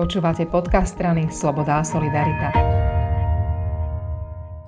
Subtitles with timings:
[0.00, 2.48] Počúvate podcast strany Sloboda a Solidarita.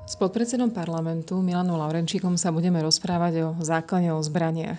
[0.05, 4.77] S podpredsedom parlamentu Milanom Laurenčíkom sa budeme rozprávať o zákone o zbraniach.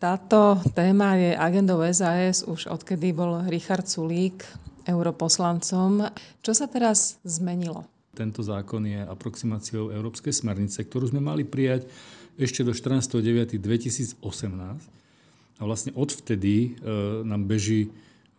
[0.00, 4.40] Táto téma je agendou SAS už odkedy bol Richard Sulík
[4.88, 6.08] europoslancom.
[6.40, 7.84] Čo sa teraz zmenilo?
[8.16, 11.84] Tento zákon je aproximáciou Európskej smernice, ktorú sme mali prijať
[12.40, 14.16] ešte do 14.9.2018.
[15.60, 17.92] A vlastne odvtedy e, nám beží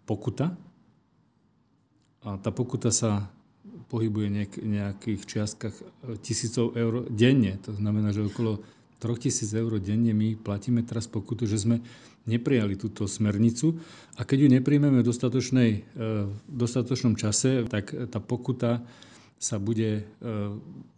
[0.06, 0.54] pokuta.
[2.26, 3.30] A tá pokuta sa
[3.90, 5.84] pohybuje nejak, nejakých čiastkách e,
[6.22, 7.58] tisícov eur denne.
[7.66, 8.66] To znamená, že okolo
[8.98, 11.84] 3000 eur denne my platíme teraz pokutu, že sme
[12.26, 13.78] neprijali túto smernicu
[14.18, 16.10] a keď ju nepríjmeme v dostatočnej, e,
[16.50, 18.82] dostatočnom čase, tak tá pokuta
[19.38, 20.34] sa bude, e,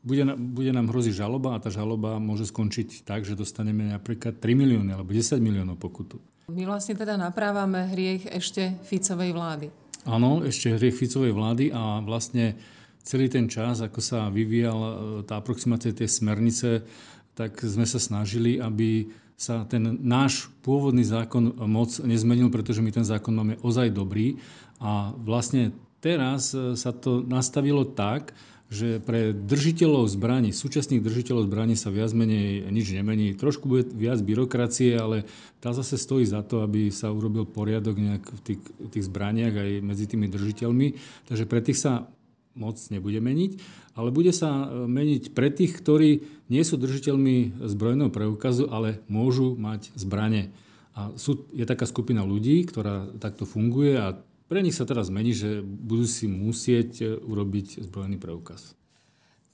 [0.08, 4.56] bude, bude nám hroziť žaloba a tá žaloba môže skončiť tak, že dostaneme napríklad 3
[4.56, 6.22] milióny alebo 10 miliónov pokutu.
[6.48, 9.68] My vlastne teda naprávame hriech ešte Ficovej vlády.
[10.08, 12.56] Áno, ešte hriech Ficovej vlády a vlastne
[13.04, 14.92] celý ten čas, ako sa vyvíjal e,
[15.28, 16.88] tá aproximácia tej smernice,
[17.36, 23.04] tak sme sa snažili, aby sa ten náš pôvodný zákon moc nezmenil, pretože my ten
[23.04, 24.40] zákon máme ozaj dobrý
[24.80, 28.34] a vlastne teraz e, sa to nastavilo tak,
[28.68, 33.32] že pre držiteľov zbraní, súčasných držiteľov zbraní sa viac menej nič nemení.
[33.32, 35.24] Trošku bude viac byrokracie, ale
[35.64, 39.72] tá zase stojí za to, aby sa urobil poriadok nejak v tých, tých zbraniach aj
[39.80, 40.88] medzi tými držiteľmi.
[41.32, 42.12] Takže pre tých sa
[42.60, 43.52] moc nebude meniť,
[43.96, 46.10] ale bude sa e, meniť pre tých, ktorí
[46.52, 50.52] nie sú držiteľmi zbrojného preukazu, ale môžu mať zbranie.
[50.92, 55.36] A sú, je taká skupina ľudí, ktorá takto funguje a pre nich sa teraz zmení,
[55.36, 58.76] že budú si musieť e, urobiť zbrojený preukaz.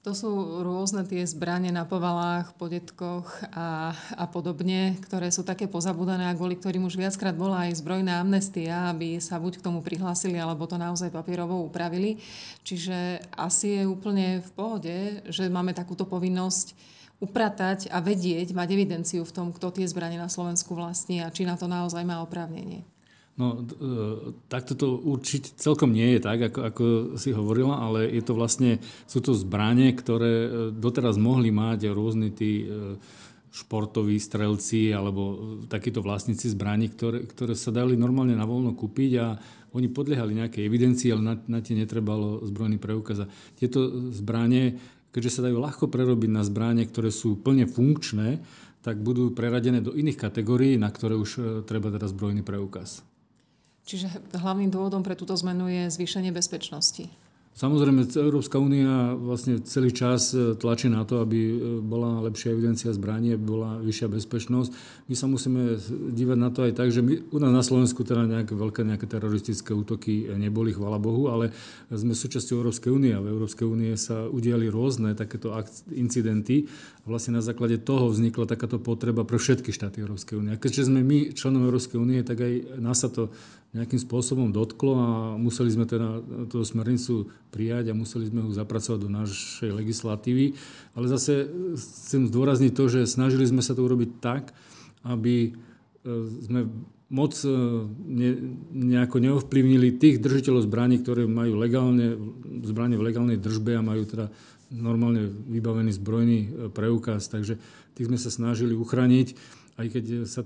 [0.03, 3.23] To sú rôzne tie zbranie na povalách, podetkoch
[3.55, 8.19] a, a podobne, ktoré sú také pozabúdané a kvôli ktorým už viackrát bola aj zbrojná
[8.19, 12.19] amnestia, aby sa buď k tomu prihlásili, alebo to naozaj papierovo upravili.
[12.67, 14.95] Čiže asi je úplne v pohode,
[15.31, 16.75] že máme takúto povinnosť
[17.23, 21.47] upratať a vedieť, mať evidenciu v tom, kto tie zbranie na Slovensku vlastní a či
[21.47, 22.83] na to naozaj má oprávnenie.
[23.33, 26.83] No, e, takto to určiť celkom nie je tak, ako, ako
[27.17, 28.77] si hovorila, ale je to vlastne,
[29.09, 32.93] sú to zbranie, ktoré e, doteraz mohli mať rôzni tí e,
[33.49, 39.33] športoví strelci alebo takíto vlastníci zbraní, ktoré, ktoré sa dali normálne na voľno kúpiť a
[39.73, 43.25] oni podliehali nejakej evidencii, ale na, na tie netrebalo zbrojný preukaz.
[43.57, 44.77] Tieto zbranie,
[45.09, 48.45] keďže sa dajú ľahko prerobiť na zbranie, ktoré sú plne funkčné,
[48.85, 53.01] tak budú preradené do iných kategórií, na ktoré už treba teda zbrojný preukaz.
[53.83, 57.11] Čiže hlavným dôvodom pre túto zmenu je zvýšenie bezpečnosti.
[57.53, 61.55] Samozrejme, Európska únia vlastne celý čas e, tlačí na to, aby e,
[61.85, 64.69] bola lepšia evidencia zbraní, aby bola vyššia bezpečnosť.
[65.05, 65.77] My sa musíme
[66.17, 69.05] dívať na to aj tak, že my, u nás na Slovensku teda nejaké veľké nejaké
[69.05, 71.53] teroristické útoky neboli, chvala Bohu, ale
[71.93, 75.53] sme súčasťou Európskej únie a v Európskej únie sa udiali rôzne takéto
[75.93, 76.65] incidenty
[77.05, 80.51] vlastne na základe toho vznikla takáto potreba pre všetky štáty Európskej únie.
[80.55, 83.29] A keďže sme my členom Európskej únie, tak aj nás sa to
[83.73, 88.99] nejakým spôsobom dotklo a museli sme teda tú smernicu prijať a museli sme ho zapracovať
[89.01, 90.53] do našej legislatívy.
[90.93, 94.53] Ale zase chcem zdôrazniť to, že snažili sme sa to urobiť tak,
[95.01, 95.51] aby e,
[96.45, 96.69] sme
[97.09, 97.49] moc e,
[97.89, 98.29] ne,
[98.93, 102.13] nejako neovplyvnili tých držiteľov zbraní, ktoré majú legálne,
[102.61, 104.29] zbranie v legálnej držbe a majú teda
[104.69, 107.25] normálne vybavený zbrojný e, preukaz.
[107.25, 107.57] Takže
[107.97, 109.33] tých sme sa snažili uchrániť,
[109.81, 110.45] aj keď sa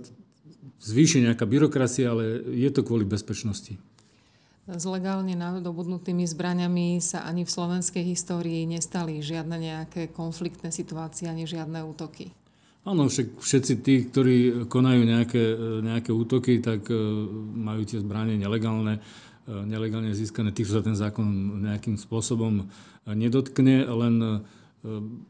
[0.80, 3.80] zvýši nejaká byrokracia, ale je to kvôli bezpečnosti.
[4.68, 11.48] S legálne nadobudnutými zbraniami sa ani v slovenskej histórii nestali žiadne nejaké konfliktné situácie ani
[11.48, 12.36] žiadne útoky.
[12.84, 14.36] Áno, však všetci tí, ktorí
[14.68, 15.44] konajú nejaké,
[15.84, 16.96] nejaké útoky, tak e,
[17.56, 20.56] majú tie zbranie nelegálne, e, nelegálne získané.
[20.56, 21.28] Tých sa ten zákon
[21.68, 22.68] nejakým spôsobom
[23.08, 24.28] nedotkne, len e,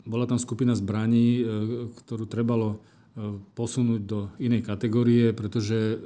[0.06, 1.42] bola tam skupina zbraní,
[2.06, 2.78] ktorú trebalo
[3.58, 5.98] posunúť do inej kategórie, pretože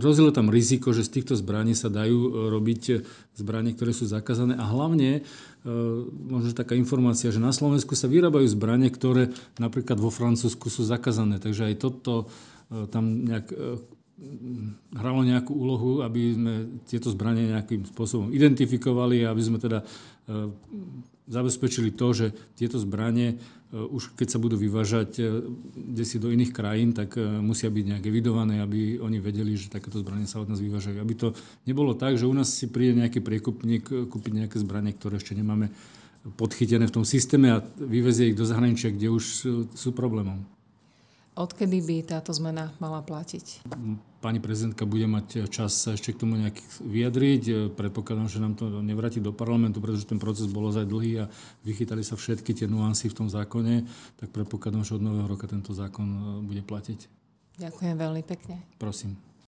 [0.00, 2.82] hrozilo tam riziko, že z týchto zbraní sa dajú e, robiť
[3.36, 5.22] zbranie, ktoré sú zakázané a hlavne e,
[6.08, 9.28] možno taká informácia, že na Slovensku sa vyrábajú zbranie, ktoré
[9.60, 11.36] napríklad vo Francúzsku sú zakázané.
[11.36, 12.32] Takže aj toto
[12.72, 13.52] e, tam nejak
[14.94, 16.52] hralo nejakú úlohu, aby sme
[16.86, 19.82] tieto zbranie nejakým spôsobom identifikovali a aby sme teda
[21.28, 22.26] zabezpečili to, že
[22.56, 23.36] tieto zbranie
[23.72, 25.22] e, už keď sa budú vyvážať e,
[25.72, 29.72] kde si do iných krajín, tak e, musia byť nejak evidované, aby oni vedeli, že
[29.72, 31.00] takéto zbranie sa od nás vyvážajú.
[31.00, 31.28] Aby to
[31.64, 35.72] nebolo tak, že u nás si príde nejaký priekupník kúpiť nejaké zbranie, ktoré ešte nemáme
[36.36, 39.24] podchytené v tom systéme a vyvezie ich do zahraničia, kde už
[39.76, 40.40] sú problémom.
[41.34, 43.66] Odkedy by táto zmena mala platiť?
[44.22, 47.74] Pani prezidentka bude mať čas sa ešte k tomu nejak vyjadriť.
[47.74, 51.30] Predpokladám, že nám to nevráti do parlamentu, pretože ten proces bol ozaj dlhý a
[51.66, 53.82] vychytali sa všetky tie nuancy v tom zákone,
[54.22, 56.06] tak predpokladám, že od nového roka tento zákon
[56.46, 57.10] bude platiť.
[57.58, 58.62] Ďakujem veľmi pekne.
[58.78, 59.18] Prosím.